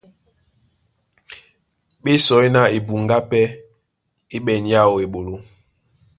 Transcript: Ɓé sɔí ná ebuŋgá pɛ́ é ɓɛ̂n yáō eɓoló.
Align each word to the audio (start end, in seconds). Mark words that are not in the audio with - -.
Ɓé 2.03 2.11
sɔí 2.25 2.47
ná 2.55 2.61
ebuŋgá 2.77 3.17
pɛ́ 3.29 3.43
é 4.35 4.37
ɓɛ̂n 4.45 4.63
yáō 4.73 4.95
eɓoló. 5.05 5.35